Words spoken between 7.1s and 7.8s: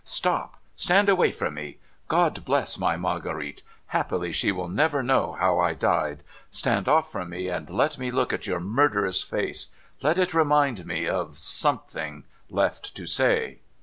from me, and